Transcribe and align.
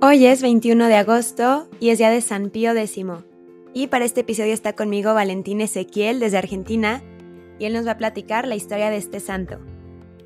Hoy 0.00 0.26
es 0.26 0.42
21 0.42 0.86
de 0.86 0.94
agosto 0.94 1.68
y 1.80 1.88
es 1.88 1.98
día 1.98 2.08
de 2.08 2.20
San 2.20 2.50
Pío 2.50 2.70
X. 2.70 3.04
Y 3.74 3.88
para 3.88 4.04
este 4.04 4.20
episodio 4.20 4.52
está 4.52 4.74
conmigo 4.74 5.12
Valentín 5.12 5.60
Ezequiel 5.60 6.20
desde 6.20 6.38
Argentina 6.38 7.02
y 7.58 7.64
él 7.64 7.72
nos 7.72 7.84
va 7.84 7.92
a 7.92 7.98
platicar 7.98 8.46
la 8.46 8.54
historia 8.54 8.90
de 8.90 8.96
este 8.96 9.18
santo. 9.18 9.58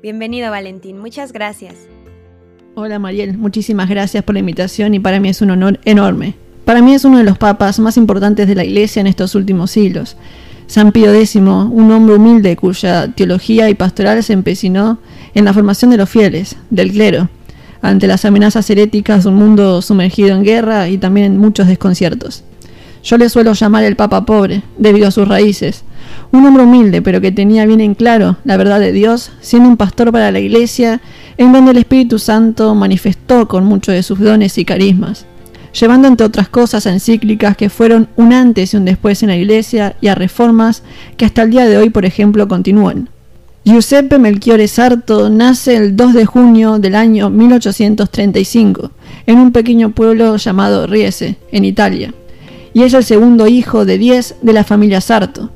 Bienvenido 0.03 0.51
Valentín, 0.51 0.99
muchas 0.99 1.33
gracias. 1.33 1.73
Hola 2.75 2.99
Mariel, 2.99 3.35
muchísimas 3.35 3.89
gracias 3.89 4.23
por 4.23 4.35
la 4.35 4.41
invitación 4.41 4.93
y 4.93 4.99
para 4.99 5.19
mí 5.19 5.29
es 5.29 5.41
un 5.41 5.49
honor 5.49 5.79
enorme. 5.85 6.35
Para 6.65 6.83
mí 6.83 6.93
es 6.93 7.03
uno 7.03 7.17
de 7.17 7.23
los 7.23 7.39
papas 7.39 7.79
más 7.79 7.97
importantes 7.97 8.47
de 8.47 8.53
la 8.53 8.65
Iglesia 8.65 8.99
en 8.99 9.07
estos 9.07 9.33
últimos 9.33 9.71
siglos. 9.71 10.17
San 10.67 10.91
Pío 10.91 11.11
X, 11.11 11.35
un 11.37 11.91
hombre 11.91 12.15
humilde 12.15 12.55
cuya 12.55 13.07
teología 13.07 13.71
y 13.71 13.73
pastoral 13.73 14.21
se 14.21 14.33
empecinó 14.33 14.99
en 15.33 15.45
la 15.45 15.53
formación 15.53 15.89
de 15.89 15.97
los 15.97 16.11
fieles, 16.11 16.57
del 16.69 16.91
clero, 16.91 17.27
ante 17.83 18.07
las 18.07 18.23
amenazas 18.23 18.67
heréticas 18.69 19.23
de 19.23 19.29
un 19.29 19.35
mundo 19.35 19.81
sumergido 19.81 20.29
en 20.29 20.43
guerra 20.43 20.87
y 20.87 20.97
también 20.97 21.37
muchos 21.37 21.67
desconciertos. 21.67 22.43
Yo 23.03 23.17
le 23.17 23.27
suelo 23.27 23.51
llamar 23.51 23.83
el 23.83 23.97
Papa 23.97 24.25
pobre, 24.25 24.63
debido 24.77 25.09
a 25.09 25.11
sus 25.11 25.27
raíces. 25.27 25.83
Un 26.31 26.45
hombre 26.45 26.63
humilde, 26.63 27.01
pero 27.01 27.19
que 27.19 27.33
tenía 27.33 27.65
bien 27.65 27.81
en 27.81 27.93
claro 27.93 28.37
la 28.45 28.55
verdad 28.55 28.79
de 28.79 28.93
Dios, 28.93 29.31
siendo 29.41 29.67
un 29.67 29.75
pastor 29.75 30.13
para 30.13 30.31
la 30.31 30.39
Iglesia, 30.39 31.01
en 31.37 31.51
donde 31.51 31.71
el 31.71 31.77
Espíritu 31.77 32.19
Santo 32.19 32.73
manifestó 32.73 33.49
con 33.49 33.65
muchos 33.65 33.93
de 33.93 34.03
sus 34.03 34.17
dones 34.17 34.57
y 34.57 34.63
carismas, 34.63 35.25
llevando 35.77 36.07
entre 36.07 36.25
otras 36.25 36.47
cosas 36.47 36.87
a 36.87 36.93
encíclicas 36.93 37.57
que 37.57 37.69
fueron 37.69 38.07
un 38.15 38.31
antes 38.31 38.73
y 38.73 38.77
un 38.77 38.85
después 38.85 39.21
en 39.23 39.29
la 39.29 39.35
Iglesia 39.35 39.97
y 39.99 40.07
a 40.07 40.15
reformas 40.15 40.83
que 41.17 41.25
hasta 41.25 41.41
el 41.41 41.51
día 41.51 41.65
de 41.65 41.77
hoy, 41.77 41.89
por 41.89 42.05
ejemplo, 42.05 42.47
continúan. 42.47 43.09
Giuseppe 43.65 44.19
Melchiore 44.19 44.67
Sarto 44.67 45.29
nace 45.29 45.77
el 45.77 45.95
2 45.95 46.13
de 46.13 46.25
junio 46.25 46.79
del 46.79 46.95
año 46.95 47.29
1835 47.29 48.91
en 49.25 49.39
un 49.39 49.53
pequeño 49.53 49.91
pueblo 49.91 50.35
llamado 50.35 50.85
Riese, 50.85 51.37
en 51.49 51.63
Italia, 51.63 52.13
y 52.73 52.83
es 52.83 52.93
el 52.93 53.05
segundo 53.05 53.47
hijo 53.47 53.85
de 53.85 53.97
diez 53.97 54.35
de 54.41 54.51
la 54.51 54.65
familia 54.65 54.99
Sarto. 54.99 55.49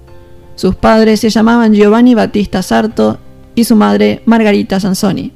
Sus 0.56 0.76
padres 0.76 1.20
se 1.20 1.30
llamaban 1.30 1.74
Giovanni 1.74 2.16
Battista 2.16 2.64
Sarto 2.64 3.18
y 3.56 3.66
su 3.66 3.76
madre 3.76 4.22
Margarita 4.26 4.80
Sansoni. 4.80 5.34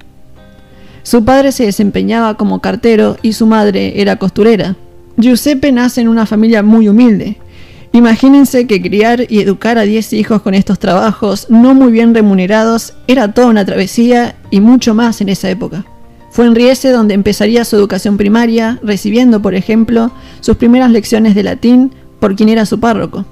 Su 1.04 1.26
padre 1.26 1.52
se 1.52 1.66
desempeñaba 1.66 2.38
como 2.38 2.62
cartero 2.62 3.18
y 3.22 3.34
su 3.34 3.48
madre 3.48 4.00
era 4.00 4.16
costurera. 4.16 4.78
Giuseppe 5.18 5.74
nace 5.74 6.00
en 6.00 6.08
una 6.08 6.26
familia 6.26 6.64
muy 6.64 6.88
humilde, 6.88 7.38
Imagínense 7.94 8.68
que 8.68 8.82
criar 8.82 9.26
y 9.28 9.42
educar 9.42 9.78
a 9.78 9.82
10 9.82 10.14
hijos 10.14 10.42
con 10.42 10.54
estos 10.54 10.80
trabajos 10.80 11.48
no 11.50 11.74
muy 11.74 11.92
bien 11.92 12.16
remunerados 12.16 12.94
era 13.08 13.34
toda 13.34 13.48
una 13.48 13.66
travesía 13.66 14.36
y 14.50 14.62
mucho 14.62 14.94
más 14.94 15.20
en 15.20 15.28
esa 15.28 15.50
época. 15.50 15.84
Fue 16.30 16.46
en 16.46 16.56
Riese 16.56 16.92
donde 16.92 17.14
empezaría 17.14 17.66
su 17.66 17.76
educación 17.76 18.16
primaria, 18.16 18.80
recibiendo, 18.82 19.42
por 19.42 19.56
ejemplo, 19.56 20.12
sus 20.40 20.56
primeras 20.56 20.90
lecciones 20.90 21.36
de 21.36 21.44
latín 21.44 21.92
por 22.22 22.38
quien 22.38 22.48
era 22.48 22.66
su 22.66 22.80
párroco. 22.80 23.26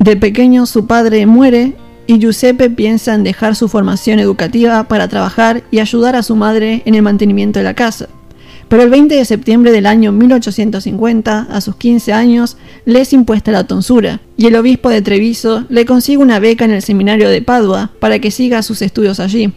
De 0.00 0.16
pequeño 0.16 0.66
su 0.66 0.88
padre 0.88 1.26
muere 1.26 1.76
y 2.08 2.18
Giuseppe 2.18 2.68
piensa 2.68 3.14
en 3.14 3.22
dejar 3.22 3.54
su 3.54 3.68
formación 3.68 4.18
educativa 4.18 4.82
para 4.88 5.06
trabajar 5.06 5.62
y 5.70 5.78
ayudar 5.78 6.16
a 6.16 6.24
su 6.24 6.34
madre 6.34 6.82
en 6.84 6.96
el 6.96 7.02
mantenimiento 7.02 7.60
de 7.60 7.64
la 7.64 7.74
casa. 7.74 8.08
Pero 8.72 8.84
el 8.84 8.88
20 8.88 9.16
de 9.16 9.26
septiembre 9.26 9.70
del 9.70 9.84
año 9.84 10.12
1850, 10.12 11.40
a 11.50 11.60
sus 11.60 11.76
15 11.76 12.14
años, 12.14 12.56
le 12.86 13.02
es 13.02 13.12
impuesta 13.12 13.52
la 13.52 13.64
tonsura, 13.64 14.22
y 14.38 14.46
el 14.46 14.56
obispo 14.56 14.88
de 14.88 15.02
Treviso 15.02 15.66
le 15.68 15.84
consigue 15.84 16.16
una 16.16 16.38
beca 16.38 16.64
en 16.64 16.70
el 16.70 16.80
seminario 16.80 17.28
de 17.28 17.42
Padua 17.42 17.90
para 18.00 18.18
que 18.18 18.30
siga 18.30 18.62
sus 18.62 18.80
estudios 18.80 19.20
allí, 19.20 19.52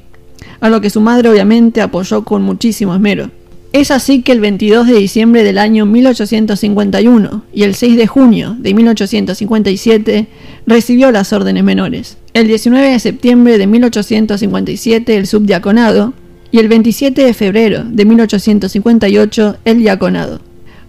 a 0.59 0.67
lo 0.67 0.81
que 0.81 0.89
su 0.89 0.99
madre 0.99 1.29
obviamente 1.29 1.79
apoyó 1.79 2.25
con 2.25 2.41
muchísimo 2.41 2.93
esmero. 2.93 3.31
Es 3.71 3.89
así 3.89 4.21
que 4.21 4.33
el 4.33 4.41
22 4.41 4.85
de 4.85 4.95
diciembre 4.95 5.45
del 5.45 5.59
año 5.59 5.85
1851 5.85 7.43
y 7.53 7.63
el 7.63 7.73
6 7.73 7.95
de 7.95 8.07
junio 8.07 8.57
de 8.59 8.73
1857 8.73 10.27
recibió 10.67 11.13
las 11.13 11.31
órdenes 11.31 11.63
menores. 11.63 12.17
El 12.33 12.47
19 12.47 12.89
de 12.89 12.99
septiembre 12.99 13.57
de 13.57 13.65
1857 13.67 15.15
el 15.15 15.25
subdiaconado 15.25 16.13
y 16.55 16.59
el 16.59 16.69
27 16.69 17.21
de 17.21 17.33
febrero 17.33 17.83
de 17.83 18.05
1858 18.05 19.57
el 19.65 19.79
diaconado. 19.79 20.39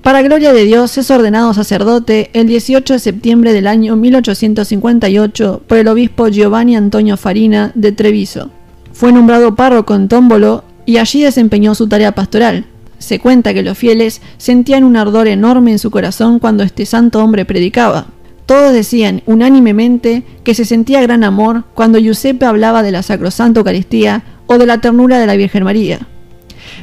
Para 0.00 0.22
gloria 0.22 0.52
de 0.52 0.62
Dios 0.62 0.96
es 0.96 1.10
ordenado 1.10 1.52
sacerdote 1.54 2.30
el 2.34 2.46
18 2.46 2.92
de 2.92 3.00
septiembre 3.00 3.52
del 3.52 3.66
año 3.66 3.96
1858 3.96 5.62
por 5.66 5.78
el 5.78 5.88
obispo 5.88 6.28
Giovanni 6.28 6.76
Antonio 6.76 7.16
Farina 7.16 7.72
de 7.74 7.90
Treviso. 7.90 8.52
Fue 8.92 9.10
nombrado 9.10 9.56
párroco 9.56 9.96
en 9.96 10.06
Tómbolo 10.06 10.62
y 10.84 10.98
allí 10.98 11.24
desempeñó 11.24 11.74
su 11.74 11.88
tarea 11.88 12.12
pastoral. 12.12 12.66
Se 12.98 13.18
cuenta 13.18 13.52
que 13.52 13.64
los 13.64 13.76
fieles 13.76 14.22
sentían 14.38 14.84
un 14.84 14.96
ardor 14.96 15.26
enorme 15.26 15.72
en 15.72 15.80
su 15.80 15.90
corazón 15.90 16.38
cuando 16.38 16.62
este 16.62 16.86
santo 16.86 17.24
hombre 17.24 17.44
predicaba. 17.44 18.06
Todos 18.46 18.72
decían 18.72 19.24
unánimemente 19.26 20.22
que 20.44 20.54
se 20.54 20.64
sentía 20.64 21.02
gran 21.02 21.24
amor 21.24 21.64
cuando 21.74 21.98
Giuseppe 21.98 22.46
hablaba 22.46 22.84
de 22.84 22.92
la 22.92 23.02
Sacrosanta 23.02 23.58
Eucaristía 23.58 24.22
o 24.46 24.58
de 24.58 24.66
la 24.66 24.80
ternura 24.80 25.18
de 25.18 25.26
la 25.26 25.36
Virgen 25.36 25.64
María. 25.64 26.06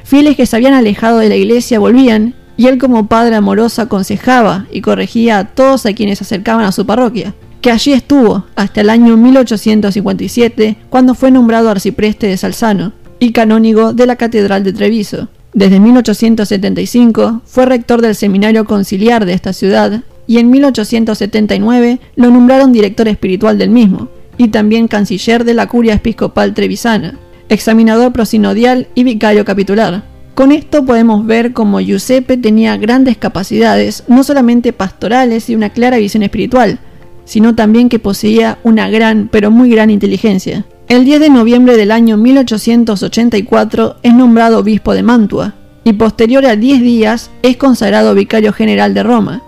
Fieles 0.03 0.35
que 0.35 0.45
se 0.45 0.55
habían 0.55 0.73
alejado 0.73 1.19
de 1.19 1.29
la 1.29 1.35
iglesia 1.35 1.79
volvían 1.79 2.35
y 2.57 2.67
él 2.67 2.77
como 2.77 3.07
padre 3.07 3.35
amoroso 3.35 3.81
aconsejaba 3.81 4.67
y 4.71 4.81
corregía 4.81 5.39
a 5.39 5.45
todos 5.45 5.85
a 5.85 5.93
quienes 5.93 6.19
se 6.19 6.23
acercaban 6.23 6.65
a 6.65 6.71
su 6.71 6.85
parroquia, 6.85 7.33
que 7.61 7.71
allí 7.71 7.93
estuvo 7.93 8.45
hasta 8.55 8.81
el 8.81 8.89
año 8.89 9.17
1857 9.17 10.77
cuando 10.89 11.15
fue 11.15 11.31
nombrado 11.31 11.69
arcipreste 11.69 12.27
de 12.27 12.37
Salzano 12.37 12.93
y 13.19 13.31
canónigo 13.31 13.93
de 13.93 14.05
la 14.05 14.17
Catedral 14.17 14.63
de 14.63 14.73
Treviso. 14.73 15.29
Desde 15.53 15.79
1875 15.79 17.41
fue 17.45 17.65
rector 17.65 18.01
del 18.01 18.15
seminario 18.15 18.65
conciliar 18.65 19.25
de 19.25 19.33
esta 19.33 19.53
ciudad 19.53 20.03
y 20.27 20.39
en 20.39 20.49
1879 20.49 21.99
lo 22.15 22.29
nombraron 22.31 22.73
director 22.73 23.07
espiritual 23.07 23.57
del 23.57 23.69
mismo 23.69 24.09
y 24.37 24.47
también 24.47 24.87
canciller 24.87 25.43
de 25.43 25.53
la 25.53 25.67
curia 25.67 25.93
episcopal 25.93 26.53
trevisana 26.53 27.19
examinador 27.49 28.13
prosinodial 28.13 28.87
y 28.95 29.03
vicario 29.03 29.45
capitular. 29.45 30.03
Con 30.35 30.51
esto 30.51 30.83
podemos 30.83 31.25
ver 31.25 31.53
cómo 31.53 31.79
Giuseppe 31.79 32.37
tenía 32.37 32.75
grandes 32.77 33.17
capacidades, 33.17 34.03
no 34.07 34.23
solamente 34.23 34.73
pastorales 34.73 35.49
y 35.49 35.55
una 35.55 35.69
clara 35.69 35.97
visión 35.97 36.23
espiritual, 36.23 36.79
sino 37.25 37.55
también 37.55 37.89
que 37.89 37.99
poseía 37.99 38.57
una 38.63 38.89
gran, 38.89 39.29
pero 39.31 39.51
muy 39.51 39.69
gran 39.69 39.89
inteligencia. 39.89 40.65
El 40.87 41.05
10 41.05 41.19
de 41.21 41.29
noviembre 41.29 41.77
del 41.77 41.91
año 41.91 42.17
1884 42.17 43.97
es 44.03 44.13
nombrado 44.13 44.59
obispo 44.59 44.93
de 44.93 45.03
Mantua, 45.03 45.53
y 45.83 45.93
posterior 45.93 46.45
a 46.45 46.55
10 46.55 46.81
días 46.81 47.29
es 47.41 47.57
consagrado 47.57 48.15
vicario 48.15 48.53
general 48.53 48.93
de 48.93 49.03
Roma. 49.03 49.43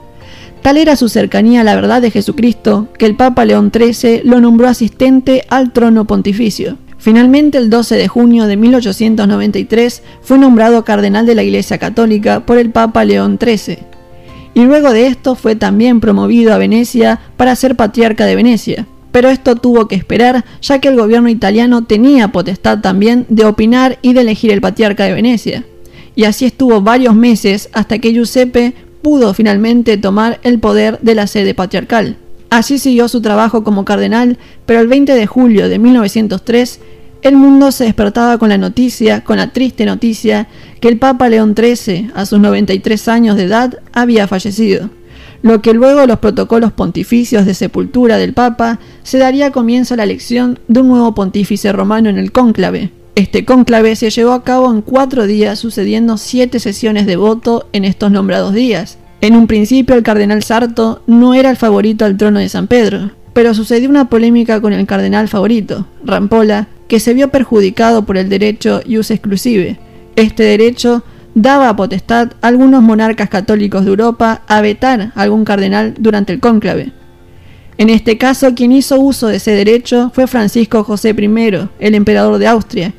Tal 0.62 0.78
era 0.78 0.96
su 0.96 1.10
cercanía 1.10 1.62
a 1.62 1.64
la 1.64 1.76
verdad 1.76 2.02
de 2.02 2.12
Jesucristo 2.12 2.88
que 2.98 3.06
el 3.06 3.16
Papa 3.16 3.46
León 3.46 3.72
XIII 3.74 4.22
lo 4.24 4.42
nombró 4.42 4.68
asistente 4.68 5.46
al 5.50 5.72
trono 5.72 6.06
pontificio. 6.06 6.78
Finalmente, 7.06 7.60
el 7.60 7.70
12 7.70 7.98
de 7.98 8.08
junio 8.08 8.48
de 8.48 8.58
1893 8.58 10.02
fue 10.24 10.40
nombrado 10.40 10.84
cardenal 10.84 11.28
de 11.28 11.36
la 11.36 11.44
Iglesia 11.44 11.78
Católica 11.78 12.48
por 12.48 12.58
el 12.58 12.72
Papa 12.72 13.06
León 13.06 13.38
XIII. 13.40 13.78
Y 14.56 14.64
luego 14.64 14.92
de 14.92 15.06
esto 15.06 15.36
fue 15.36 15.56
también 15.56 16.00
promovido 16.00 16.52
a 16.52 16.58
Venecia 16.58 17.20
para 17.38 17.56
ser 17.56 17.76
patriarca 17.76 18.26
de 18.26 18.36
Venecia. 18.36 18.88
Pero 19.12 19.30
esto 19.30 19.56
tuvo 19.56 19.88
que 19.88 19.94
esperar, 19.94 20.46
ya 20.64 20.80
que 20.80 20.88
el 20.88 20.96
gobierno 20.96 21.30
italiano 21.30 21.84
tenía 21.84 22.30
potestad 22.30 22.80
también 22.80 23.28
de 23.30 23.46
opinar 23.46 24.00
y 24.02 24.14
de 24.14 24.22
elegir 24.22 24.50
el 24.50 24.62
patriarca 24.62 25.04
de 25.04 25.14
Venecia. 25.14 25.64
Y 26.16 26.24
así 26.24 26.46
estuvo 26.46 26.82
varios 26.82 27.14
meses 27.14 27.70
hasta 27.74 28.00
que 28.00 28.14
Giuseppe 28.14 28.74
pudo 29.04 29.36
finalmente 29.36 29.98
tomar 29.98 30.40
el 30.42 30.58
poder 30.58 30.98
de 31.04 31.14
la 31.14 31.28
sede 31.28 31.54
patriarcal. 31.54 32.18
Así 32.50 32.80
siguió 32.80 33.08
su 33.08 33.22
trabajo 33.22 33.64
como 33.64 33.86
cardenal, 33.86 34.38
pero 34.66 34.80
el 34.80 34.88
20 34.88 35.14
de 35.14 35.28
julio 35.28 35.68
de 35.70 35.80
1903 35.80 36.80
el 37.26 37.38
mundo 37.38 37.72
se 37.72 37.86
despertaba 37.86 38.38
con 38.38 38.50
la 38.50 38.60
noticia, 38.60 39.24
con 39.24 39.38
la 39.38 39.52
triste 39.52 39.84
noticia, 39.84 40.48
que 40.80 40.90
el 40.90 41.00
Papa 41.00 41.28
León 41.28 41.56
XIII, 41.58 42.12
a 42.14 42.24
sus 42.28 42.40
93 42.40 43.08
años 43.08 43.36
de 43.36 43.46
edad, 43.46 43.80
había 43.94 44.28
fallecido, 44.28 44.92
lo 45.42 45.60
que 45.60 45.74
luego 45.74 46.06
los 46.06 46.20
protocolos 46.20 46.72
pontificios 46.72 47.48
de 47.48 47.56
sepultura 47.56 48.18
del 48.18 48.34
Papa 48.34 48.80
se 49.02 49.18
daría 49.18 49.50
comienzo 49.50 49.96
a 49.96 49.98
la 49.98 50.04
elección 50.04 50.60
de 50.68 50.82
un 50.82 50.90
nuevo 50.90 51.16
pontífice 51.16 51.72
romano 51.72 52.10
en 52.10 52.20
el 52.20 52.32
cónclave. 52.32 52.92
Este 53.16 53.44
cónclave 53.44 53.96
se 53.96 54.12
llevó 54.12 54.34
a 54.34 54.44
cabo 54.44 54.72
en 54.72 54.84
cuatro 54.84 55.26
días, 55.26 55.58
sucediendo 55.58 56.18
siete 56.18 56.60
sesiones 56.60 57.08
de 57.08 57.16
voto 57.16 57.68
en 57.74 57.86
estos 57.86 58.12
nombrados 58.12 58.54
días. 58.54 59.00
En 59.22 59.36
un 59.36 59.48
principio 59.48 59.96
el 59.96 60.04
cardenal 60.04 60.44
Sarto 60.44 61.02
no 61.08 61.34
era 61.34 61.50
el 61.50 61.58
favorito 61.58 62.06
al 62.06 62.18
trono 62.18 62.40
de 62.40 62.50
San 62.50 62.68
Pedro, 62.68 63.12
pero 63.34 63.54
sucedió 63.54 63.90
una 63.90 64.10
polémica 64.10 64.62
con 64.62 64.74
el 64.74 64.86
cardenal 64.86 65.28
favorito, 65.28 65.88
Rampola, 66.04 66.68
que 66.88 67.00
se 67.00 67.14
vio 67.14 67.30
perjudicado 67.30 68.06
por 68.06 68.18
el 68.18 68.30
derecho 68.30 68.82
ius 68.86 69.12
exclusive. 69.12 69.80
Este 70.16 70.44
derecho 70.44 71.04
daba 71.34 71.70
a 71.70 71.76
potestad 71.76 72.32
a 72.42 72.48
algunos 72.48 72.82
monarcas 72.82 73.30
católicos 73.30 73.84
de 73.84 73.90
Europa 73.90 74.42
a 74.48 74.62
vetar 74.62 75.12
a 75.16 75.22
algún 75.22 75.44
cardenal 75.44 75.96
durante 76.00 76.32
el 76.34 76.40
cónclave. 76.40 76.94
En 77.78 77.90
este 77.90 78.18
caso, 78.18 78.56
quien 78.56 78.72
hizo 78.72 79.00
uso 79.00 79.28
de 79.28 79.38
ese 79.38 79.52
derecho 79.52 80.12
fue 80.14 80.28
Francisco 80.28 80.84
José 80.84 81.10
I, 81.10 81.68
el 81.80 81.96
emperador 81.96 82.38
de 82.38 82.48
Austria, 82.48 82.94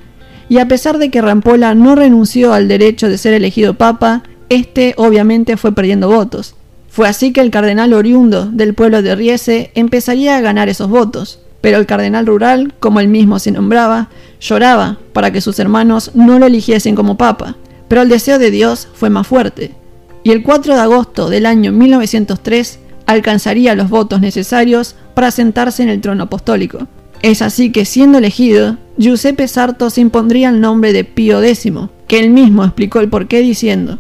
y 0.49 0.59
a 0.59 0.69
pesar 0.69 0.99
de 0.99 1.11
que 1.11 1.23
Rampola 1.23 1.75
no 1.75 1.95
renunció 1.95 2.53
al 2.53 2.69
derecho 2.69 3.09
de 3.09 3.17
ser 3.17 3.33
elegido 3.33 3.75
papa, 3.75 4.23
este 4.49 4.95
obviamente 4.97 5.57
fue 5.57 5.73
perdiendo 5.73 6.09
votos. 6.09 6.55
Fue 6.89 7.09
así 7.09 7.33
que 7.33 7.41
el 7.41 7.51
cardenal 7.51 7.93
oriundo 7.93 8.47
del 8.47 8.75
pueblo 8.75 9.03
de 9.03 9.15
Riese 9.15 9.71
empezaría 9.75 10.37
a 10.37 10.41
ganar 10.41 10.69
esos 10.69 10.89
votos, 10.89 11.41
pero 11.61 11.79
el 11.79 11.87
cardenal 11.87 12.27
rural, 12.27 12.75
como 12.81 13.01
él 13.01 13.09
mismo 13.09 13.39
se 13.39 13.51
nombraba, 13.51 14.09
lloraba 14.41 14.99
para 15.13 15.31
que 15.31 15.41
sus 15.41 15.59
hermanos 15.59 16.13
no 16.15 16.39
lo 16.39 16.47
eligiesen 16.47 16.95
como 16.95 17.17
papa, 17.17 17.57
pero 17.89 18.03
el 18.03 18.09
deseo 18.09 18.39
de 18.39 18.51
Dios 18.51 18.89
fue 18.95 19.11
más 19.11 19.27
fuerte, 19.27 19.73
y 20.23 20.31
el 20.31 20.43
4 20.43 20.75
de 20.75 20.81
agosto 20.81 21.29
del 21.29 21.47
año 21.47 21.73
1903 21.73 22.79
alcanzaría 23.07 23.75
los 23.75 23.89
votos 23.89 24.21
necesarios 24.21 24.97
para 25.15 25.31
sentarse 25.31 25.83
en 25.83 25.89
el 25.89 26.01
trono 26.01 26.25
apostólico. 26.25 26.87
Es 27.23 27.43
así 27.43 27.73
que 27.73 27.85
siendo 27.85 28.19
elegido, 28.19 28.77
Giuseppe 28.99 29.49
Sarto 29.49 29.91
se 29.91 30.01
impondría 30.01 30.51
el 30.51 30.61
nombre 30.61 30.93
de 30.93 31.05
Pío 31.05 31.43
X, 31.43 31.73
que 32.07 32.19
él 32.19 32.31
mismo 32.31 32.65
explicó 32.65 33.01
el 33.01 33.09
porqué 33.09 33.41
diciendo, 33.41 33.99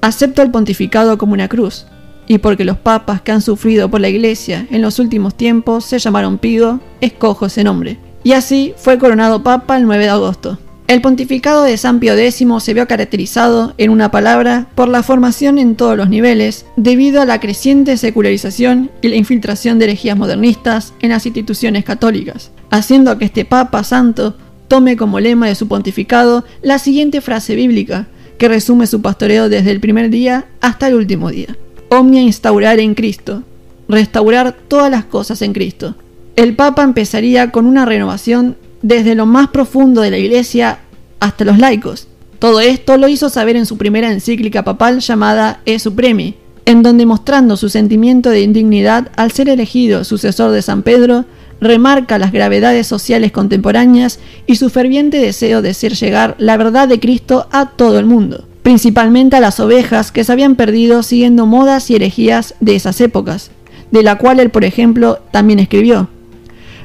acepto 0.00 0.42
el 0.42 0.50
pontificado 0.50 1.18
como 1.18 1.32
una 1.32 1.48
cruz, 1.48 1.86
y 2.26 2.38
porque 2.38 2.64
los 2.64 2.76
papas 2.76 3.22
que 3.22 3.32
han 3.32 3.40
sufrido 3.40 3.90
por 3.90 4.00
la 4.00 4.08
iglesia 4.08 4.66
en 4.70 4.82
los 4.82 4.98
últimos 4.98 5.34
tiempos 5.34 5.84
se 5.84 5.98
llamaron 5.98 6.38
Pío, 6.38 6.80
escojo 7.00 7.46
ese 7.46 7.64
nombre. 7.64 7.98
Y 8.22 8.32
así 8.32 8.74
fue 8.76 8.98
coronado 8.98 9.42
papa 9.42 9.76
el 9.76 9.84
9 9.84 10.04
de 10.04 10.10
agosto. 10.10 10.58
El 10.88 11.02
pontificado 11.02 11.64
de 11.64 11.76
San 11.76 12.00
Pío 12.00 12.14
X 12.14 12.46
se 12.60 12.74
vio 12.74 12.88
caracterizado, 12.88 13.74
en 13.76 13.90
una 13.90 14.10
palabra, 14.10 14.68
por 14.74 14.88
la 14.88 15.02
formación 15.02 15.58
en 15.58 15.76
todos 15.76 15.98
los 15.98 16.08
niveles, 16.08 16.64
debido 16.76 17.20
a 17.20 17.26
la 17.26 17.40
creciente 17.40 17.98
secularización 17.98 18.90
y 19.02 19.08
la 19.08 19.16
infiltración 19.16 19.78
de 19.78 19.84
herejías 19.84 20.16
modernistas 20.16 20.94
en 21.00 21.10
las 21.10 21.26
instituciones 21.26 21.84
católicas, 21.84 22.52
haciendo 22.70 23.18
que 23.18 23.26
este 23.26 23.44
Papa 23.44 23.84
Santo 23.84 24.36
tome 24.66 24.96
como 24.96 25.20
lema 25.20 25.46
de 25.46 25.54
su 25.54 25.68
pontificado 25.68 26.44
la 26.62 26.78
siguiente 26.78 27.20
frase 27.20 27.54
bíblica, 27.54 28.06
que 28.38 28.48
resume 28.48 28.86
su 28.86 29.02
pastoreo 29.02 29.48
desde 29.48 29.72
el 29.72 29.80
primer 29.80 30.10
día 30.10 30.46
hasta 30.60 30.88
el 30.88 30.94
último 30.94 31.30
día. 31.30 31.56
Omnia 31.90 32.22
instaurar 32.22 32.78
en 32.78 32.94
Cristo, 32.94 33.42
restaurar 33.88 34.56
todas 34.68 34.90
las 34.90 35.04
cosas 35.04 35.42
en 35.42 35.52
Cristo. 35.52 35.96
El 36.36 36.54
Papa 36.54 36.84
empezaría 36.84 37.50
con 37.50 37.66
una 37.66 37.84
renovación 37.84 38.56
desde 38.82 39.14
lo 39.14 39.26
más 39.26 39.48
profundo 39.48 40.02
de 40.02 40.10
la 40.10 40.18
Iglesia 40.18 40.78
hasta 41.20 41.44
los 41.44 41.58
laicos. 41.58 42.06
Todo 42.38 42.60
esto 42.60 42.96
lo 42.96 43.08
hizo 43.08 43.28
saber 43.28 43.56
en 43.56 43.66
su 43.66 43.76
primera 43.76 44.12
encíclica 44.12 44.62
papal 44.62 45.00
llamada 45.00 45.60
E 45.64 45.80
Supremi, 45.80 46.36
en 46.64 46.82
donde 46.82 47.06
mostrando 47.06 47.56
su 47.56 47.68
sentimiento 47.68 48.30
de 48.30 48.42
indignidad 48.42 49.10
al 49.16 49.32
ser 49.32 49.48
elegido 49.48 50.04
sucesor 50.04 50.52
de 50.52 50.62
San 50.62 50.82
Pedro, 50.82 51.24
remarca 51.60 52.18
las 52.18 52.32
gravedades 52.32 52.86
sociales 52.86 53.32
contemporáneas 53.32 54.18
y 54.46 54.56
su 54.56 54.70
ferviente 54.70 55.18
deseo 55.18 55.62
de 55.62 55.70
hacer 55.70 55.94
llegar 55.94 56.34
la 56.38 56.56
verdad 56.56 56.88
de 56.88 57.00
Cristo 57.00 57.48
a 57.50 57.70
todo 57.70 57.98
el 57.98 58.06
mundo, 58.06 58.46
principalmente 58.62 59.36
a 59.36 59.40
las 59.40 59.60
ovejas 59.60 60.12
que 60.12 60.24
se 60.24 60.32
habían 60.32 60.56
perdido 60.56 61.02
siguiendo 61.02 61.46
modas 61.46 61.90
y 61.90 61.96
herejías 61.96 62.54
de 62.60 62.76
esas 62.76 63.00
épocas, 63.00 63.50
de 63.90 64.02
la 64.02 64.18
cual 64.18 64.40
él, 64.40 64.50
por 64.50 64.64
ejemplo, 64.64 65.20
también 65.30 65.58
escribió. 65.58 66.08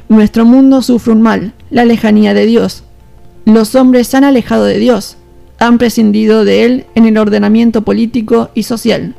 Nuestro 0.09 0.45
mundo 0.45 0.81
sufre 0.81 1.13
un 1.13 1.21
mal, 1.21 1.53
la 1.69 1.85
lejanía 1.85 2.33
de 2.33 2.45
Dios. 2.45 2.83
Los 3.45 3.75
hombres 3.75 4.07
se 4.07 4.17
han 4.17 4.23
alejado 4.23 4.65
de 4.65 4.77
Dios, 4.77 5.17
han 5.59 5.77
prescindido 5.77 6.45
de 6.45 6.65
Él 6.65 6.85
en 6.95 7.05
el 7.05 7.17
ordenamiento 7.17 7.83
político 7.83 8.49
y 8.53 8.63
social. 8.63 9.15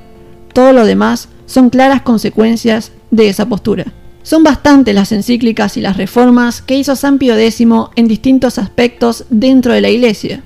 Todo 0.53 0.73
lo 0.73 0.85
demás 0.85 1.29
son 1.47 1.71
claras 1.71 2.03
consecuencias 2.03 2.93
de 3.11 3.29
esa 3.29 3.49
postura. 3.49 3.87
Son 4.25 4.43
bastantes 4.43 4.95
las 4.95 5.13
encíclicas 5.13 5.77
y 5.77 5.83
las 5.83 5.99
reformas 5.99 6.63
que 6.63 6.79
hizo 6.79 6.97
San 6.97 7.19
Pío 7.19 7.37
X 7.37 7.61
en 7.95 8.09
distintos 8.09 8.59
aspectos 8.59 9.27
dentro 9.29 9.75
de 9.75 9.83
la 9.83 9.91
Iglesia. 9.91 10.43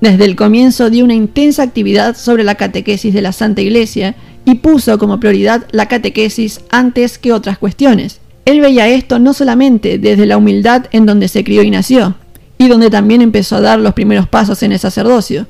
Desde 0.00 0.24
el 0.24 0.36
comienzo 0.36 0.88
dio 0.88 1.04
una 1.04 1.14
intensa 1.14 1.64
actividad 1.64 2.16
sobre 2.16 2.44
la 2.44 2.54
catequesis 2.54 3.12
de 3.12 3.20
la 3.20 3.32
Santa 3.32 3.60
Iglesia 3.60 4.14
y 4.44 4.54
puso 4.54 4.98
como 4.98 5.18
prioridad 5.18 5.66
la 5.72 5.86
catequesis 5.86 6.60
antes 6.70 7.18
que 7.18 7.32
otras 7.32 7.58
cuestiones. 7.58 8.20
Él 8.44 8.60
veía 8.60 8.88
esto 8.88 9.18
no 9.18 9.34
solamente 9.34 9.98
desde 9.98 10.26
la 10.26 10.36
humildad 10.36 10.86
en 10.92 11.04
donde 11.04 11.26
se 11.26 11.42
crió 11.42 11.64
y 11.64 11.70
nació, 11.70 12.14
y 12.56 12.68
donde 12.68 12.88
también 12.88 13.20
empezó 13.20 13.56
a 13.56 13.60
dar 13.60 13.80
los 13.80 13.94
primeros 13.94 14.28
pasos 14.28 14.62
en 14.62 14.70
el 14.70 14.78
sacerdocio, 14.78 15.48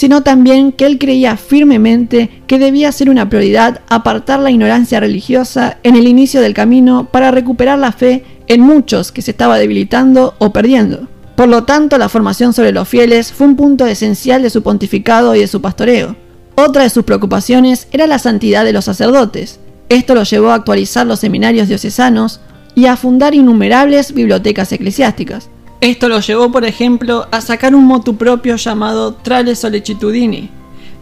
sino 0.00 0.22
también 0.22 0.72
que 0.72 0.86
él 0.86 0.98
creía 0.98 1.36
firmemente 1.36 2.30
que 2.46 2.58
debía 2.58 2.90
ser 2.90 3.10
una 3.10 3.28
prioridad 3.28 3.82
apartar 3.90 4.40
la 4.40 4.50
ignorancia 4.50 4.98
religiosa 4.98 5.76
en 5.82 5.94
el 5.94 6.08
inicio 6.08 6.40
del 6.40 6.54
camino 6.54 7.10
para 7.12 7.30
recuperar 7.30 7.78
la 7.78 7.92
fe 7.92 8.24
en 8.46 8.62
muchos 8.62 9.12
que 9.12 9.20
se 9.20 9.32
estaba 9.32 9.58
debilitando 9.58 10.36
o 10.38 10.54
perdiendo. 10.54 11.06
Por 11.36 11.50
lo 11.50 11.64
tanto, 11.64 11.98
la 11.98 12.08
formación 12.08 12.54
sobre 12.54 12.72
los 12.72 12.88
fieles 12.88 13.30
fue 13.30 13.46
un 13.48 13.56
punto 13.56 13.86
esencial 13.86 14.40
de 14.40 14.48
su 14.48 14.62
pontificado 14.62 15.34
y 15.34 15.40
de 15.40 15.48
su 15.48 15.60
pastoreo. 15.60 16.16
Otra 16.54 16.84
de 16.84 16.88
sus 16.88 17.04
preocupaciones 17.04 17.86
era 17.92 18.06
la 18.06 18.18
santidad 18.18 18.64
de 18.64 18.72
los 18.72 18.86
sacerdotes, 18.86 19.60
esto 19.90 20.14
lo 20.14 20.22
llevó 20.22 20.52
a 20.52 20.54
actualizar 20.54 21.06
los 21.06 21.20
seminarios 21.20 21.68
diocesanos 21.68 22.40
y 22.74 22.86
a 22.86 22.96
fundar 22.96 23.34
innumerables 23.34 24.14
bibliotecas 24.14 24.72
eclesiásticas. 24.72 25.50
Esto 25.80 26.10
lo 26.10 26.20
llevó, 26.20 26.52
por 26.52 26.64
ejemplo, 26.66 27.26
a 27.30 27.40
sacar 27.40 27.74
un 27.74 27.86
motu 27.86 28.16
propio 28.16 28.56
llamado 28.56 29.14
Trale 29.14 29.56
Solecitudini, 29.56 30.50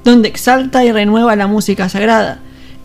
donde 0.05 0.29
exalta 0.29 0.85
y 0.85 0.93
renueva 0.93 1.35
la 1.35 1.49
música 1.49 1.89
sagrada, 1.89 2.39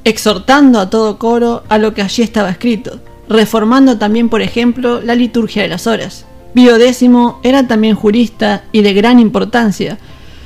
exhortando 0.04 0.80
a 0.80 0.90
todo 0.90 1.20
coro 1.20 1.64
a 1.70 1.78
lo 1.78 1.94
que 1.94 2.02
allí 2.02 2.24
estaba 2.24 2.50
escrito, 2.50 3.00
reformando 3.30 4.00
también, 4.00 4.30
por 4.30 4.42
ejemplo, 4.42 5.02
la 5.02 5.14
liturgia 5.14 5.62
de 5.62 5.70
las 5.70 5.86
horas. 5.86 6.26
Pío 6.56 6.78
X 6.78 7.08
era 7.44 7.68
también 7.68 7.96
jurista 7.96 8.64
y 8.72 8.82
de 8.82 8.94
gran 8.94 9.20
importancia, 9.20 10.00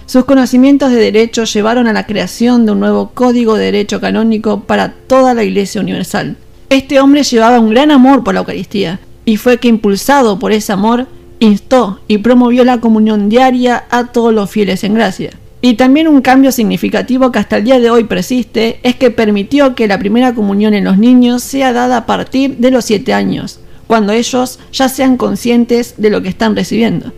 sus 0.05 0.25
conocimientos 0.25 0.91
de 0.91 0.97
derecho 0.97 1.43
llevaron 1.43 1.87
a 1.87 1.93
la 1.93 2.05
creación 2.05 2.65
de 2.65 2.71
un 2.73 2.79
nuevo 2.79 3.11
código 3.13 3.55
de 3.55 3.65
derecho 3.65 3.99
canónico 3.99 4.61
para 4.61 4.93
toda 4.93 5.33
la 5.33 5.43
Iglesia 5.43 5.81
Universal. 5.81 6.37
Este 6.69 6.99
hombre 6.99 7.23
llevaba 7.23 7.59
un 7.59 7.69
gran 7.69 7.91
amor 7.91 8.23
por 8.23 8.33
la 8.33 8.41
Eucaristía, 8.41 8.99
y 9.25 9.35
fue 9.35 9.57
que 9.57 9.67
impulsado 9.67 10.39
por 10.39 10.53
ese 10.53 10.71
amor, 10.71 11.07
instó 11.39 11.99
y 12.07 12.19
promovió 12.19 12.63
la 12.63 12.79
comunión 12.79 13.29
diaria 13.29 13.85
a 13.89 14.05
todos 14.05 14.33
los 14.33 14.49
fieles 14.49 14.83
en 14.83 14.93
gracia. 14.93 15.31
Y 15.61 15.73
también 15.73 16.07
un 16.07 16.21
cambio 16.21 16.51
significativo 16.51 17.31
que 17.31 17.39
hasta 17.39 17.57
el 17.57 17.63
día 17.63 17.79
de 17.79 17.89
hoy 17.89 18.03
persiste 18.03 18.79
es 18.83 18.95
que 18.95 19.09
permitió 19.09 19.73
que 19.75 19.87
la 19.87 19.97
primera 19.97 20.35
comunión 20.35 20.73
en 20.73 20.83
los 20.83 20.97
niños 20.97 21.41
sea 21.41 21.73
dada 21.73 21.97
a 21.97 22.05
partir 22.05 22.57
de 22.57 22.71
los 22.71 22.85
7 22.85 23.13
años, 23.13 23.59
cuando 23.87 24.13
ellos 24.13 24.59
ya 24.71 24.87
sean 24.87 25.17
conscientes 25.17 25.95
de 25.97 26.09
lo 26.09 26.21
que 26.21 26.29
están 26.29 26.55
recibiendo. 26.55 27.11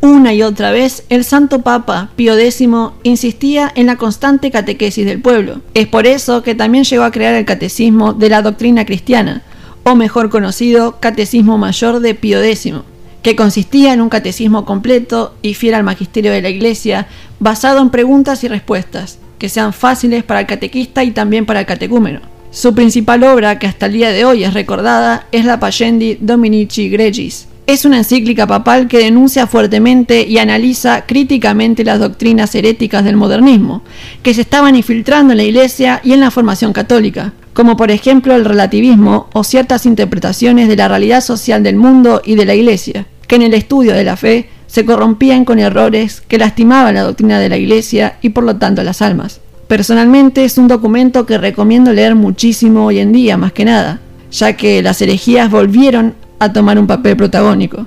Una 0.00 0.34
y 0.34 0.42
otra 0.42 0.70
vez, 0.70 1.04
el 1.08 1.24
Santo 1.24 1.62
Papa 1.62 2.10
Pío 2.14 2.36
X 2.36 2.62
insistía 3.04 3.72
en 3.74 3.86
la 3.86 3.96
constante 3.96 4.50
catequesis 4.50 5.06
del 5.06 5.22
pueblo. 5.22 5.62
Es 5.72 5.86
por 5.86 6.06
eso 6.06 6.42
que 6.42 6.54
también 6.54 6.84
llegó 6.84 7.04
a 7.04 7.10
crear 7.10 7.34
el 7.34 7.46
Catecismo 7.46 8.12
de 8.12 8.28
la 8.28 8.42
Doctrina 8.42 8.84
Cristiana, 8.84 9.42
o 9.82 9.94
mejor 9.94 10.28
conocido 10.28 10.98
Catecismo 11.00 11.56
Mayor 11.56 12.00
de 12.00 12.14
Pío 12.14 12.42
X, 12.42 12.74
que 13.24 13.34
consistía 13.34 13.94
en 13.94 14.02
un 14.02 14.10
catecismo 14.10 14.66
completo 14.66 15.34
y 15.40 15.54
fiel 15.54 15.74
al 15.74 15.82
magisterio 15.82 16.30
de 16.30 16.42
la 16.42 16.50
Iglesia, 16.50 17.08
basado 17.40 17.80
en 17.80 17.88
preguntas 17.88 18.44
y 18.44 18.48
respuestas, 18.48 19.18
que 19.38 19.48
sean 19.48 19.72
fáciles 19.72 20.22
para 20.24 20.40
el 20.40 20.46
catequista 20.46 21.02
y 21.02 21.10
también 21.10 21.46
para 21.46 21.60
el 21.60 21.66
catecúmeno. 21.66 22.20
Su 22.50 22.74
principal 22.74 23.24
obra, 23.24 23.58
que 23.58 23.66
hasta 23.66 23.86
el 23.86 23.94
día 23.94 24.10
de 24.10 24.26
hoy 24.26 24.44
es 24.44 24.52
recordada, 24.52 25.26
es 25.32 25.46
la 25.46 25.58
Pagendi 25.58 26.18
Dominici 26.20 26.90
Gregis, 26.90 27.48
es 27.66 27.86
una 27.86 27.96
encíclica 27.96 28.46
papal 28.46 28.88
que 28.88 28.98
denuncia 28.98 29.46
fuertemente 29.46 30.26
y 30.28 30.36
analiza 30.36 31.06
críticamente 31.06 31.82
las 31.82 32.00
doctrinas 32.00 32.54
heréticas 32.54 33.04
del 33.04 33.16
modernismo, 33.16 33.82
que 34.22 34.34
se 34.34 34.42
estaban 34.42 34.76
infiltrando 34.76 35.32
en 35.32 35.38
la 35.38 35.44
Iglesia 35.44 36.02
y 36.04 36.12
en 36.12 36.20
la 36.20 36.30
formación 36.30 36.74
católica, 36.74 37.32
como 37.54 37.78
por 37.78 37.90
ejemplo 37.90 38.34
el 38.34 38.44
relativismo 38.44 39.30
o 39.32 39.44
ciertas 39.44 39.86
interpretaciones 39.86 40.68
de 40.68 40.76
la 40.76 40.88
realidad 40.88 41.22
social 41.22 41.62
del 41.62 41.76
mundo 41.76 42.20
y 42.22 42.34
de 42.34 42.44
la 42.44 42.54
Iglesia, 42.54 43.06
que 43.26 43.36
en 43.36 43.42
el 43.42 43.54
estudio 43.54 43.94
de 43.94 44.04
la 44.04 44.16
fe 44.16 44.48
se 44.66 44.84
corrompían 44.84 45.44
con 45.44 45.58
errores 45.58 46.20
que 46.20 46.38
lastimaban 46.38 46.94
la 46.94 47.02
doctrina 47.02 47.38
de 47.38 47.48
la 47.48 47.56
Iglesia 47.56 48.16
y 48.22 48.30
por 48.30 48.44
lo 48.44 48.56
tanto 48.56 48.82
las 48.82 49.02
almas. 49.02 49.40
Personalmente 49.68 50.44
es 50.44 50.58
un 50.58 50.68
documento 50.68 51.26
que 51.26 51.38
recomiendo 51.38 51.92
leer 51.92 52.14
muchísimo 52.14 52.86
hoy 52.86 52.98
en 52.98 53.12
día, 53.12 53.36
más 53.36 53.52
que 53.52 53.64
nada, 53.64 54.00
ya 54.30 54.54
que 54.54 54.82
las 54.82 55.00
herejías 55.00 55.50
volvieron 55.50 56.14
a 56.38 56.52
tomar 56.52 56.78
un 56.78 56.86
papel 56.86 57.16
protagónico. 57.16 57.86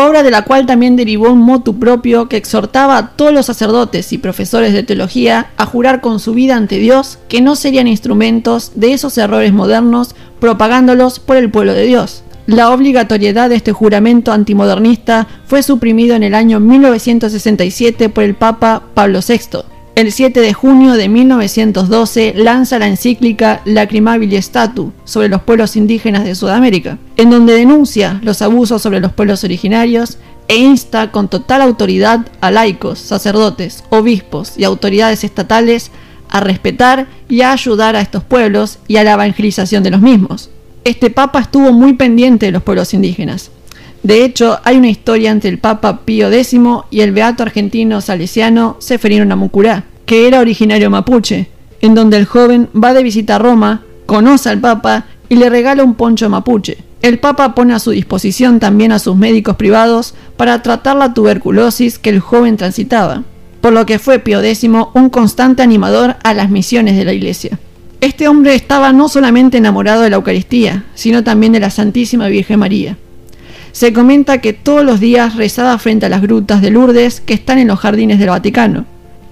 Obra 0.00 0.22
de 0.22 0.30
la 0.30 0.42
cual 0.42 0.64
también 0.64 0.94
derivó 0.94 1.32
un 1.32 1.40
motu 1.40 1.80
propio 1.80 2.28
que 2.28 2.36
exhortaba 2.36 2.96
a 2.96 3.08
todos 3.16 3.32
los 3.32 3.46
sacerdotes 3.46 4.12
y 4.12 4.18
profesores 4.18 4.72
de 4.72 4.84
teología 4.84 5.50
a 5.56 5.66
jurar 5.66 6.00
con 6.00 6.20
su 6.20 6.34
vida 6.34 6.54
ante 6.54 6.78
Dios 6.78 7.18
que 7.28 7.40
no 7.40 7.56
serían 7.56 7.88
instrumentos 7.88 8.70
de 8.76 8.92
esos 8.92 9.18
errores 9.18 9.52
modernos 9.52 10.14
propagándolos 10.38 11.18
por 11.18 11.36
el 11.36 11.50
pueblo 11.50 11.74
de 11.74 11.84
Dios. 11.86 12.22
La 12.48 12.70
obligatoriedad 12.70 13.50
de 13.50 13.56
este 13.56 13.72
juramento 13.72 14.32
antimodernista 14.32 15.26
fue 15.44 15.62
suprimido 15.62 16.16
en 16.16 16.22
el 16.22 16.34
año 16.34 16.60
1967 16.60 18.08
por 18.08 18.24
el 18.24 18.34
Papa 18.34 18.84
Pablo 18.94 19.20
VI, 19.20 19.58
el 19.96 20.12
7 20.12 20.40
de 20.40 20.54
junio 20.54 20.94
de 20.94 21.10
1912 21.10 22.32
lanza 22.36 22.78
la 22.78 22.88
encíclica 22.88 23.60
Lacrimabile 23.66 24.38
Statu 24.38 24.94
sobre 25.04 25.28
los 25.28 25.42
pueblos 25.42 25.76
indígenas 25.76 26.24
de 26.24 26.34
Sudamérica, 26.34 26.96
en 27.18 27.28
donde 27.28 27.52
denuncia 27.52 28.18
los 28.22 28.40
abusos 28.40 28.80
sobre 28.80 29.00
los 29.00 29.12
pueblos 29.12 29.44
originarios, 29.44 30.16
e 30.48 30.56
insta 30.56 31.12
con 31.12 31.28
total 31.28 31.60
autoridad 31.60 32.20
a 32.40 32.50
laicos, 32.50 32.98
sacerdotes, 32.98 33.84
obispos 33.90 34.54
y 34.56 34.64
autoridades 34.64 35.22
estatales 35.22 35.90
a 36.30 36.40
respetar 36.40 37.08
y 37.28 37.42
a 37.42 37.52
ayudar 37.52 37.94
a 37.94 38.00
estos 38.00 38.24
pueblos 38.24 38.78
y 38.88 38.96
a 38.96 39.04
la 39.04 39.12
evangelización 39.12 39.82
de 39.82 39.90
los 39.90 40.00
mismos. 40.00 40.48
Este 40.88 41.10
papa 41.10 41.40
estuvo 41.40 41.70
muy 41.70 41.92
pendiente 41.92 42.46
de 42.46 42.52
los 42.52 42.62
pueblos 42.62 42.94
indígenas. 42.94 43.50
De 44.02 44.24
hecho, 44.24 44.58
hay 44.64 44.78
una 44.78 44.88
historia 44.88 45.30
entre 45.30 45.50
el 45.50 45.58
Papa 45.58 46.00
Pío 46.06 46.32
X 46.32 46.56
y 46.88 47.00
el 47.02 47.12
beato 47.12 47.42
argentino 47.42 48.00
salesiano 48.00 48.76
Seferino 48.78 49.26
Namucurá, 49.26 49.84
que 50.06 50.26
era 50.26 50.40
originario 50.40 50.88
mapuche, 50.88 51.50
en 51.82 51.94
donde 51.94 52.16
el 52.16 52.24
joven 52.24 52.70
va 52.74 52.94
de 52.94 53.02
visita 53.02 53.36
a 53.36 53.38
Roma, 53.38 53.82
conoce 54.06 54.48
al 54.48 54.60
Papa 54.60 55.04
y 55.28 55.36
le 55.36 55.50
regala 55.50 55.84
un 55.84 55.94
poncho 55.94 56.30
mapuche. 56.30 56.78
El 57.02 57.18
Papa 57.18 57.54
pone 57.54 57.74
a 57.74 57.80
su 57.80 57.90
disposición 57.90 58.58
también 58.58 58.90
a 58.90 58.98
sus 58.98 59.14
médicos 59.14 59.56
privados 59.56 60.14
para 60.38 60.62
tratar 60.62 60.96
la 60.96 61.12
tuberculosis 61.12 61.98
que 61.98 62.08
el 62.08 62.20
joven 62.20 62.56
transitaba, 62.56 63.24
por 63.60 63.74
lo 63.74 63.84
que 63.84 63.98
fue 63.98 64.20
Pío 64.20 64.40
X 64.40 64.64
un 64.94 65.10
constante 65.10 65.60
animador 65.60 66.16
a 66.24 66.32
las 66.32 66.48
misiones 66.48 66.96
de 66.96 67.04
la 67.04 67.12
Iglesia. 67.12 67.58
Este 68.00 68.28
hombre 68.28 68.54
estaba 68.54 68.92
no 68.92 69.08
solamente 69.08 69.58
enamorado 69.58 70.02
de 70.02 70.10
la 70.10 70.16
Eucaristía, 70.16 70.84
sino 70.94 71.24
también 71.24 71.52
de 71.52 71.58
la 71.58 71.70
Santísima 71.70 72.28
Virgen 72.28 72.60
María. 72.60 72.96
Se 73.72 73.92
comenta 73.92 74.38
que 74.38 74.52
todos 74.52 74.84
los 74.84 75.00
días 75.00 75.34
rezaba 75.34 75.76
frente 75.78 76.06
a 76.06 76.08
las 76.08 76.22
grutas 76.22 76.62
de 76.62 76.70
Lourdes 76.70 77.20
que 77.20 77.34
están 77.34 77.58
en 77.58 77.66
los 77.66 77.80
jardines 77.80 78.20
del 78.20 78.28
Vaticano, 78.28 78.84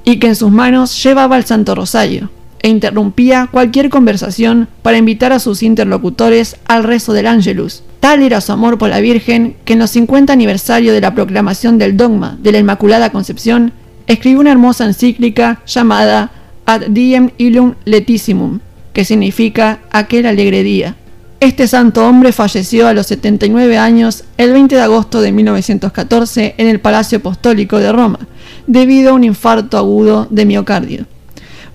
y 0.03 0.19
que 0.19 0.27
en 0.27 0.37
sus 0.37 0.51
manos 0.51 1.01
llevaba 1.01 1.37
el 1.37 1.45
Santo 1.45 1.77
Rosario, 1.77 2.29
e 2.61 2.69
interrumpía 2.69 3.49
cualquier 3.53 3.89
conversación 3.89 4.67
para 4.83 4.99
invitar 4.99 5.33
a 5.33 5.39
sus 5.39 5.63
interlocutores 5.63 6.57
al 6.67 6.83
rezo 6.83 7.13
del 7.13 7.29
Ángelus. 7.29 7.85
Tal 8.01 8.21
era 8.21 8.41
su 8.41 8.51
amor 8.51 8.79
por 8.79 8.89
la 8.89 9.01
Virgen 9.01 9.55
que 9.65 9.75
en 9.75 9.79
los 9.79 9.91
50 9.91 10.33
aniversario 10.33 10.93
de 10.93 11.01
la 11.01 11.15
proclamación 11.15 11.79
del 11.79 11.97
dogma 11.97 12.37
de 12.43 12.51
la 12.51 12.59
Inmaculada 12.59 13.11
Concepción, 13.11 13.73
escribió 14.09 14.41
una 14.41 14.53
hermosa 14.53 14.85
encíclica 14.87 15.63
llamada 15.67 16.33
Ad 16.67 16.89
Diem 16.89 17.31
Illum 17.39 17.75
Letissimum, 17.85 18.59
que 18.93 19.05
significa 19.05 19.79
aquel 19.93 20.27
alegre 20.27 20.65
día. 20.65 20.97
Este 21.39 21.69
santo 21.69 22.05
hombre 22.05 22.33
falleció 22.33 22.89
a 22.89 22.93
los 22.93 23.07
79 23.07 23.79
años 23.79 24.25
el 24.37 24.53
20 24.53 24.75
de 24.75 24.83
agosto 24.83 25.21
de 25.21 25.31
1914 25.31 26.57
en 26.59 26.67
el 26.67 26.81
Palacio 26.81 27.19
Apostólico 27.19 27.79
de 27.79 27.93
Roma, 27.93 28.19
debido 28.67 29.11
a 29.11 29.13
un 29.13 29.23
infarto 29.23 29.79
agudo 29.79 30.27
de 30.31 30.45
miocardio. 30.45 31.07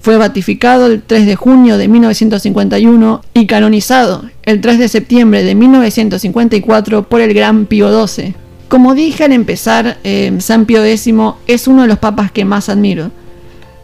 Fue 0.02 0.18
beatificado 0.18 0.88
el 0.88 1.04
3 1.04 1.26
de 1.26 1.36
junio 1.36 1.78
de 1.78 1.88
1951 1.88 3.22
y 3.34 3.46
canonizado 3.46 4.26
el 4.44 4.60
3 4.60 4.80
de 4.80 4.90
septiembre 4.90 5.44
de 5.44 5.56
1954 5.56 7.08
por 7.08 7.22
el 7.22 7.34
Gran 7.34 7.66
Pío 7.66 8.08
XII. 8.08 8.34
Como 8.68 8.94
dije 8.94 9.24
al 9.24 9.32
empezar, 9.32 10.00
eh, 10.04 10.36
San 10.40 10.66
Pío 10.66 10.84
X 10.84 11.14
es 11.48 11.68
uno 11.68 11.84
de 11.84 11.88
los 11.88 12.00
papas 12.00 12.32
que 12.32 12.46
más 12.46 12.68
admiro, 12.68 13.12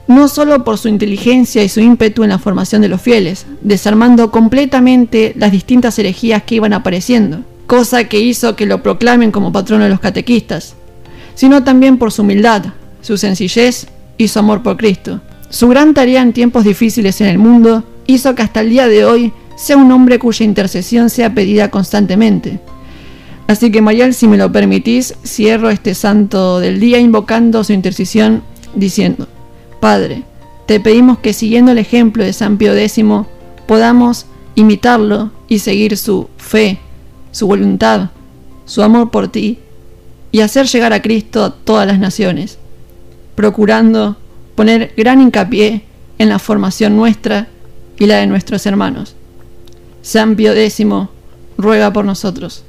no 0.07 0.27
solo 0.27 0.63
por 0.63 0.77
su 0.77 0.87
inteligencia 0.87 1.63
y 1.63 1.69
su 1.69 1.81
ímpetu 1.81 2.23
en 2.23 2.29
la 2.29 2.39
formación 2.39 2.81
de 2.81 2.87
los 2.87 3.01
fieles, 3.01 3.45
desarmando 3.61 4.31
completamente 4.31 5.33
las 5.37 5.51
distintas 5.51 5.99
herejías 5.99 6.43
que 6.43 6.55
iban 6.55 6.73
apareciendo, 6.73 7.39
cosa 7.67 8.05
que 8.05 8.19
hizo 8.19 8.55
que 8.55 8.65
lo 8.65 8.81
proclamen 8.81 9.31
como 9.31 9.51
patrono 9.51 9.83
de 9.83 9.89
los 9.89 9.99
catequistas, 9.99 10.75
sino 11.35 11.63
también 11.63 11.97
por 11.97 12.11
su 12.11 12.21
humildad, 12.21 12.65
su 13.01 13.17
sencillez 13.17 13.87
y 14.17 14.29
su 14.29 14.39
amor 14.39 14.63
por 14.63 14.77
Cristo. 14.77 15.21
Su 15.49 15.67
gran 15.67 15.93
tarea 15.93 16.21
en 16.21 16.33
tiempos 16.33 16.63
difíciles 16.63 17.21
en 17.21 17.27
el 17.27 17.37
mundo 17.37 17.83
hizo 18.05 18.33
que 18.35 18.41
hasta 18.41 18.61
el 18.61 18.69
día 18.69 18.87
de 18.87 19.05
hoy 19.05 19.33
sea 19.57 19.77
un 19.77 19.91
hombre 19.91 20.19
cuya 20.19 20.45
intercesión 20.45 21.09
sea 21.09 21.33
pedida 21.33 21.69
constantemente. 21.69 22.59
Así 23.47 23.71
que 23.71 23.81
Mayal, 23.81 24.13
si 24.13 24.27
me 24.27 24.37
lo 24.37 24.51
permitís, 24.51 25.15
cierro 25.25 25.69
este 25.69 25.95
santo 25.95 26.59
del 26.59 26.79
día 26.79 26.99
invocando 26.99 27.63
su 27.63 27.73
intercesión 27.73 28.43
diciendo, 28.75 29.27
Padre, 29.79 30.23
te 30.65 30.79
pedimos 30.79 31.19
que 31.19 31.33
siguiendo 31.33 31.71
el 31.71 31.77
ejemplo 31.77 32.23
de 32.23 32.33
San 32.33 32.57
Pío 32.57 32.75
X 32.75 33.03
podamos 33.67 34.25
imitarlo 34.55 35.31
y 35.47 35.59
seguir 35.59 35.97
su 35.97 36.29
fe, 36.37 36.79
su 37.31 37.47
voluntad, 37.47 38.09
su 38.65 38.81
amor 38.81 39.11
por 39.11 39.27
ti 39.27 39.59
y 40.31 40.41
hacer 40.41 40.65
llegar 40.67 40.93
a 40.93 41.01
Cristo 41.01 41.43
a 41.43 41.53
todas 41.53 41.87
las 41.87 41.99
naciones, 41.99 42.57
procurando 43.35 44.17
poner 44.55 44.93
gran 44.97 45.21
hincapié 45.21 45.83
en 46.17 46.29
la 46.29 46.39
formación 46.39 46.97
nuestra 46.97 47.47
y 47.99 48.05
la 48.07 48.17
de 48.17 48.27
nuestros 48.27 48.65
hermanos. 48.65 49.15
San 50.01 50.35
Pío 50.35 50.53
X 50.53 50.85
ruega 51.57 51.93
por 51.93 52.05
nosotros. 52.05 52.63